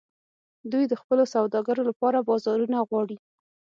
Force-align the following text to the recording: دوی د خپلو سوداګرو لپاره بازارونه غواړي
دوی 0.71 0.83
د 0.87 0.93
خپلو 1.01 1.23
سوداګرو 1.35 1.81
لپاره 1.89 2.25
بازارونه 2.29 2.77
غواړي 2.89 3.17